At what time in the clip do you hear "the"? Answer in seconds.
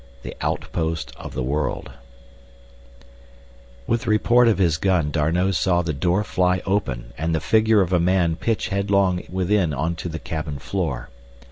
0.23-0.35, 1.35-1.43, 4.05-4.09, 5.83-5.93, 7.35-7.39, 10.09-10.17